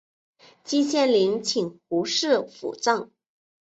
[0.63, 3.11] 季羡林请胡适斧正。